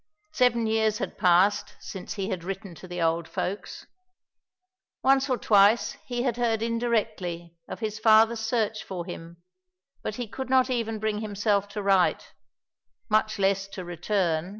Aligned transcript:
Seven 0.31 0.65
years 0.65 0.97
had 0.97 1.15
passed 1.19 1.75
since 1.79 2.15
he 2.15 2.29
had 2.29 2.43
written 2.43 2.73
to 2.73 2.87
the 2.87 2.99
old 2.99 3.27
folks. 3.27 3.85
Once 5.03 5.29
or 5.29 5.37
twice 5.37 5.91
he 6.07 6.23
had 6.23 6.37
heard 6.37 6.63
indirectly 6.63 7.55
of 7.67 7.81
his 7.81 7.99
father's 7.99 8.39
search 8.39 8.83
for 8.83 9.05
him, 9.05 9.43
but 10.01 10.15
he 10.15 10.27
could 10.27 10.49
not 10.49 10.71
even 10.71 10.97
bring 10.97 11.19
himself 11.19 11.67
to 11.67 11.83
write, 11.83 12.33
much 13.11 13.37
less 13.37 13.67
to 13.67 13.85
return. 13.85 14.49